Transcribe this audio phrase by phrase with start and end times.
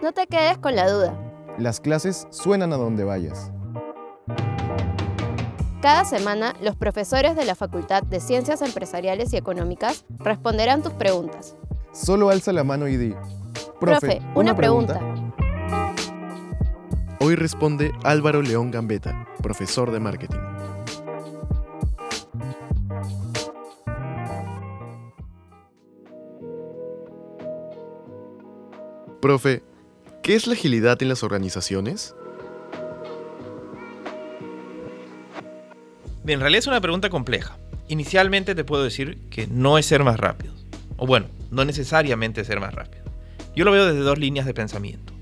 [0.00, 1.12] No te quedes con la duda.
[1.58, 3.50] Las clases suenan a donde vayas.
[5.82, 11.56] Cada semana, los profesores de la Facultad de Ciencias Empresariales y Económicas responderán tus preguntas.
[11.92, 13.14] Solo alza la mano y di.
[13.80, 15.00] Profe, una, pregunta.
[17.18, 20.38] Hoy responde Álvaro León Gambetta, profesor de marketing.
[29.20, 29.64] Profe,
[30.22, 32.14] ¿qué es la agilidad en las organizaciones?
[36.26, 37.56] En realidad es una pregunta compleja.
[37.88, 40.52] Inicialmente te puedo decir que no es ser más rápido.
[40.98, 43.04] O bueno, no necesariamente ser más rápido.
[43.56, 45.14] Yo lo veo desde dos líneas de pensamiento.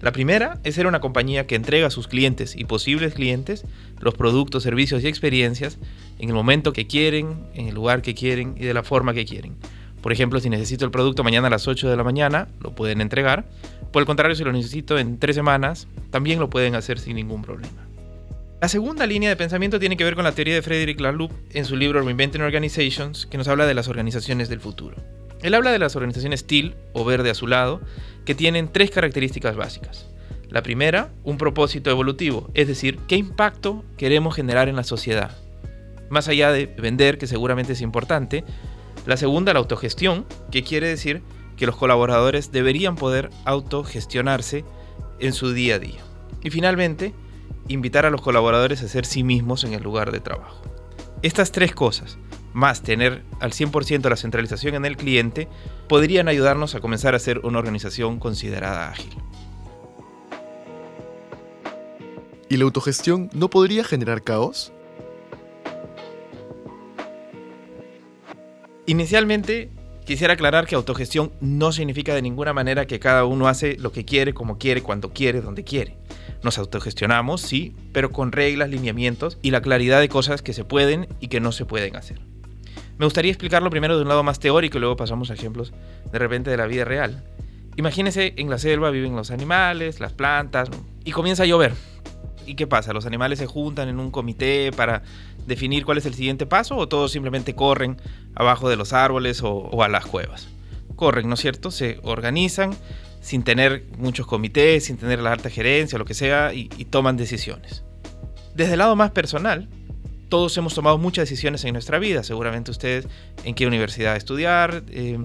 [0.00, 3.64] La primera es ser una compañía que entrega a sus clientes y posibles clientes
[4.00, 5.78] los productos, servicios y experiencias
[6.18, 9.24] en el momento que quieren, en el lugar que quieren y de la forma que
[9.24, 9.56] quieren.
[10.02, 13.00] Por ejemplo, si necesito el producto mañana a las 8 de la mañana, lo pueden
[13.00, 13.44] entregar.
[13.92, 17.42] Por el contrario, si lo necesito en tres semanas, también lo pueden hacer sin ningún
[17.42, 17.88] problema.
[18.60, 21.64] La segunda línea de pensamiento tiene que ver con la teoría de Frederick Laloux en
[21.64, 24.96] su libro Reinventing Organizations, que nos habla de las organizaciones del futuro.
[25.42, 27.80] Él habla de las organizaciones TIL o verde azulado,
[28.24, 30.08] que tienen tres características básicas.
[30.48, 35.36] La primera, un propósito evolutivo, es decir, qué impacto queremos generar en la sociedad.
[36.10, 38.44] Más allá de vender, que seguramente es importante.
[39.08, 41.22] La segunda, la autogestión, que quiere decir
[41.56, 44.66] que los colaboradores deberían poder autogestionarse
[45.18, 46.00] en su día a día.
[46.42, 47.14] Y finalmente,
[47.68, 50.60] invitar a los colaboradores a ser sí mismos en el lugar de trabajo.
[51.22, 52.18] Estas tres cosas,
[52.52, 55.48] más tener al 100% la centralización en el cliente,
[55.88, 59.16] podrían ayudarnos a comenzar a ser una organización considerada ágil.
[62.50, 64.70] ¿Y la autogestión no podría generar caos?
[68.88, 69.68] Inicialmente,
[70.06, 74.06] quisiera aclarar que autogestión no significa de ninguna manera que cada uno hace lo que
[74.06, 75.98] quiere, como quiere, cuando quiere, donde quiere.
[76.42, 81.06] Nos autogestionamos, sí, pero con reglas, lineamientos y la claridad de cosas que se pueden
[81.20, 82.18] y que no se pueden hacer.
[82.96, 85.74] Me gustaría explicarlo primero de un lado más teórico y luego pasamos a ejemplos
[86.10, 87.22] de repente de la vida real.
[87.76, 90.70] Imagínense, en la selva viven los animales, las plantas,
[91.04, 91.74] y comienza a llover.
[92.48, 92.94] ¿Y qué pasa?
[92.94, 95.02] ¿Los animales se juntan en un comité para
[95.46, 98.00] definir cuál es el siguiente paso o todos simplemente corren
[98.34, 100.48] abajo de los árboles o, a las cuevas?
[100.96, 101.70] Corren, ¿no es cierto?
[101.70, 102.74] Se organizan
[103.20, 107.84] sin tener muchos comités, sin tener la alta gerencia, lo que sea, y, toman decisiones.
[108.54, 109.68] Desde el lado más personal,
[110.30, 112.22] todos hemos tomado muchas decisiones en nuestra vida.
[112.22, 113.06] Seguramente ustedes
[113.44, 115.18] en qué universidad estudiar, eh,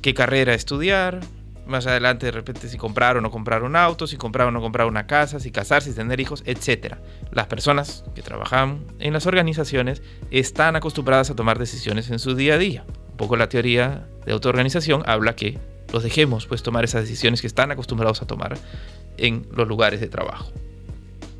[0.00, 1.20] qué carrera estudiar,
[1.66, 4.60] más adelante de repente si comprar o no comprar un auto, si comprar o no
[4.60, 6.96] comprar una casa, si casarse, si tener hijos, etc.
[7.30, 12.54] Las personas que trabajan en las organizaciones están acostumbradas a tomar decisiones en su día
[12.54, 12.84] a día.
[13.10, 15.58] Un poco la teoría de autoorganización habla que
[15.92, 18.58] los dejemos pues tomar esas decisiones que están acostumbrados a tomar
[19.16, 20.50] en los lugares de trabajo.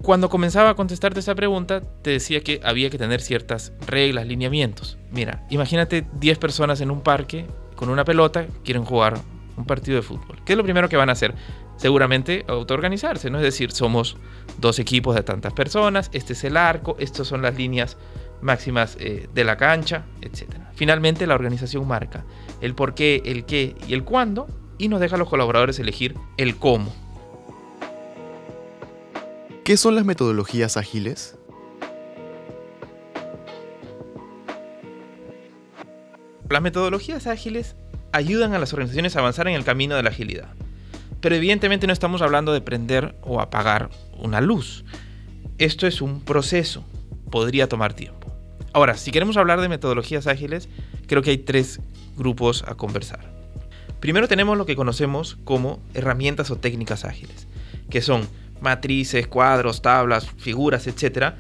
[0.03, 4.99] Cuando comenzaba a contestarte esa pregunta, te decía que había que tener ciertas reglas, lineamientos.
[5.13, 7.47] Mira, imagínate 10 personas en un parque
[7.77, 9.21] con una pelota, quieren jugar
[9.57, 10.39] un partido de fútbol.
[10.45, 11.35] ¿Qué es lo primero que van a hacer?
[11.77, 13.39] Seguramente autoorganizarse, ¿no?
[13.39, 14.17] Es decir, somos
[14.59, 17.97] dos equipos de tantas personas, este es el arco, estas son las líneas
[18.41, 20.57] máximas eh, de la cancha, etc.
[20.75, 22.25] Finalmente, la organización marca
[22.61, 24.47] el por qué, el qué y el cuándo
[24.79, 26.95] y nos deja a los colaboradores elegir el cómo.
[29.65, 31.37] ¿Qué son las metodologías ágiles?
[36.49, 37.77] Las metodologías ágiles
[38.13, 40.49] ayudan a las organizaciones a avanzar en el camino de la agilidad.
[41.21, 44.85] Pero evidentemente no estamos hablando de prender o apagar una luz.
[45.59, 46.85] Esto es un proceso,
[47.31, 48.33] podría tomar tiempo.
[48.73, 50.69] Ahora, si queremos hablar de metodologías ágiles,
[51.07, 51.81] creo que hay tres
[52.17, 53.33] grupos a conversar.
[54.01, 57.47] Primero tenemos lo que conocemos como herramientas o técnicas ágiles,
[57.89, 58.27] que son
[58.61, 61.37] matrices, cuadros, tablas, figuras, etcétera,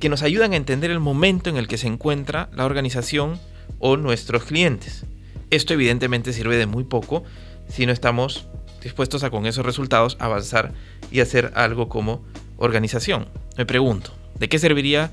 [0.00, 3.38] que nos ayudan a entender el momento en el que se encuentra la organización
[3.78, 5.04] o nuestros clientes.
[5.50, 7.24] Esto evidentemente sirve de muy poco
[7.68, 8.48] si no estamos
[8.82, 10.72] dispuestos a con esos resultados avanzar
[11.10, 12.24] y hacer algo como
[12.56, 13.28] organización.
[13.56, 15.10] Me pregunto, ¿de qué serviría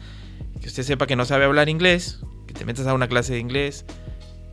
[0.62, 3.40] que usted sepa que no sabe hablar inglés, que te metas a una clase de
[3.40, 3.86] inglés,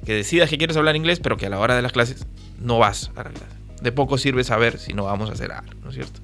[0.04, 2.26] que decidas que quieres hablar inglés, pero que a la hora de las clases
[2.58, 3.56] no vas a la clase?
[3.82, 6.20] De poco sirve saber si no vamos a hacer algo, ¿no es cierto?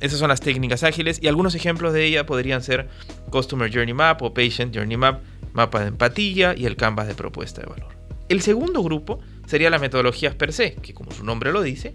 [0.00, 2.88] Esas son las técnicas ágiles y algunos ejemplos de ella podrían ser
[3.30, 5.22] Customer Journey Map o Patient Journey Map,
[5.54, 7.95] mapa de empatía y el canvas de propuesta de valor.
[8.28, 11.94] El segundo grupo sería las metodologías per se, que como su nombre lo dice,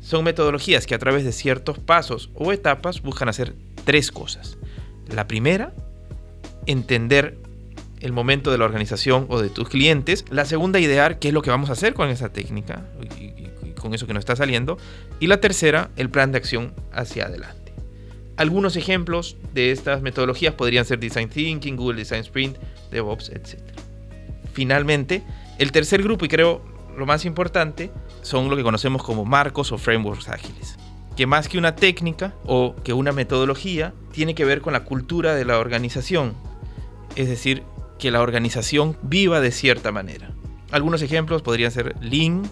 [0.00, 4.58] son metodologías que a través de ciertos pasos o etapas buscan hacer tres cosas.
[5.12, 5.74] La primera,
[6.66, 7.38] entender
[8.00, 10.24] el momento de la organización o de tus clientes.
[10.30, 12.86] La segunda, idear qué es lo que vamos a hacer con esa técnica
[13.18, 14.78] y, con eso que no está saliendo.
[15.20, 17.72] Y la tercera, el plan de acción hacia adelante.
[18.36, 22.56] Algunos ejemplos de estas metodologías podrían ser Design Thinking, Google Design Sprint,
[22.90, 23.58] DevOps, etc.
[24.52, 25.22] Finalmente,
[25.58, 26.62] el tercer grupo, y creo
[26.96, 30.78] lo más importante, son lo que conocemos como marcos o frameworks ágiles
[31.18, 35.34] que más que una técnica o que una metodología, tiene que ver con la cultura
[35.34, 36.36] de la organización.
[37.16, 37.64] Es decir,
[37.98, 40.30] que la organización viva de cierta manera.
[40.70, 42.48] Algunos ejemplos podrían ser Lean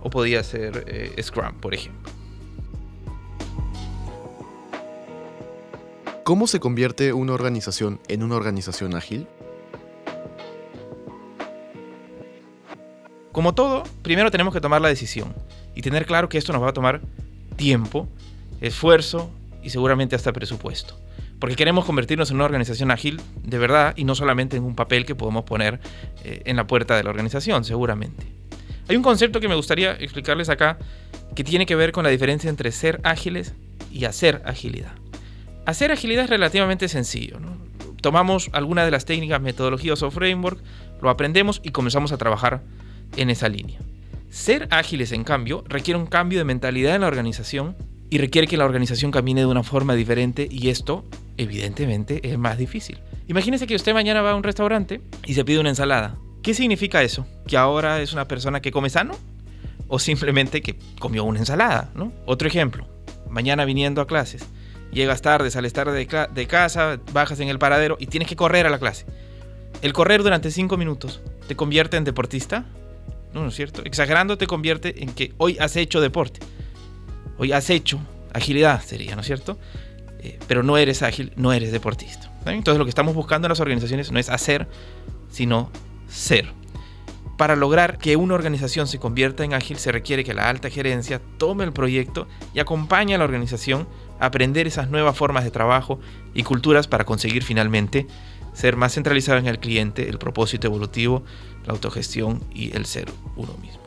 [0.00, 2.12] o podría ser eh, Scrum, por ejemplo.
[6.22, 9.26] ¿Cómo se convierte una organización en una organización ágil?
[13.34, 15.34] Como todo, primero tenemos que tomar la decisión
[15.74, 17.00] y tener claro que esto nos va a tomar
[17.56, 18.08] tiempo,
[18.60, 19.28] esfuerzo
[19.60, 20.96] y seguramente hasta presupuesto.
[21.40, 25.04] Porque queremos convertirnos en una organización ágil de verdad y no solamente en un papel
[25.04, 25.80] que podemos poner
[26.22, 28.24] eh, en la puerta de la organización, seguramente.
[28.88, 30.78] Hay un concepto que me gustaría explicarles acá
[31.34, 33.52] que tiene que ver con la diferencia entre ser ágiles
[33.90, 34.92] y hacer agilidad.
[35.66, 37.38] Hacer agilidad es relativamente sencillo.
[38.00, 40.60] Tomamos alguna de las técnicas, metodologías o framework,
[41.02, 42.62] lo aprendemos y comenzamos a trabajar
[43.16, 43.80] en esa línea.
[44.30, 47.76] Ser ágiles, en cambio, requiere un cambio de mentalidad en la organización
[48.10, 51.04] y requiere que la organización camine de una forma diferente y esto,
[51.36, 52.98] evidentemente, es más difícil.
[53.26, 56.16] Imagínese que usted mañana va a un restaurante y se pide una ensalada.
[56.42, 57.26] ¿Qué significa eso?
[57.46, 59.16] ¿Que ahora es una persona que come sano?
[59.88, 61.90] ¿O simplemente que comió una ensalada?
[61.94, 62.12] ¿no?
[62.26, 62.86] Otro ejemplo,
[63.30, 64.46] mañana viniendo a clases,
[64.92, 68.70] llegas tarde, sales tarde de, casa, bajas en el paradero y tienes que correr a
[68.70, 69.06] la clase.
[69.80, 72.64] El correr durante 5 minutos te convierte en deportista?
[73.34, 73.82] ¿No, ¿no es cierto?
[73.84, 76.40] Exagerando te convierte en que hoy has hecho deporte.
[77.36, 78.00] Hoy has hecho
[78.32, 79.58] agilidad, sería, ¿no es cierto?
[80.20, 82.30] Eh, pero no eres ágil, no eres deportista.
[82.46, 84.68] Entonces lo que estamos buscando en las organizaciones no es hacer,
[85.30, 85.70] sino
[86.08, 86.46] ser.
[87.36, 91.20] Para lograr que una organización se convierta en ágil se requiere que la alta gerencia
[91.36, 93.88] tome el proyecto y acompañe a la organización
[94.20, 95.98] a aprender esas nuevas formas de trabajo
[96.32, 98.06] y culturas para conseguir finalmente
[98.52, 101.24] ser más centralizado en el cliente, el propósito evolutivo,
[101.66, 103.84] la autogestión y el ser uno mismo.